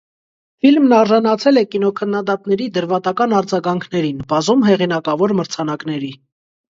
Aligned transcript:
Ֆիլմն 0.65 0.93
արժանացել 0.99 1.61
է 1.61 1.63
կինոքննադատների 1.75 2.69
դրվատական 2.77 3.35
արձագանքներին, 3.41 4.23
բազում 4.33 4.65
հողինակավոր 4.69 5.35
մրցանակների։ 5.41 6.11